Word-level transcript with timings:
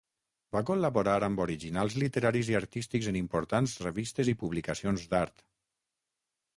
Va 0.55 0.61
col·laborar 0.69 1.13
amb 1.27 1.41
originals 1.45 1.99
literaris 2.05 2.49
i 2.55 2.59
artístics 2.61 3.11
en 3.13 3.21
importants 3.23 3.77
revistes 3.89 4.35
i 4.35 4.39
publicacions 4.45 5.09
d'art. 5.15 5.49